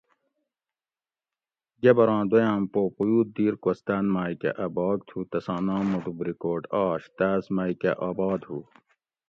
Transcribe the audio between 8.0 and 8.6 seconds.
آباد ھو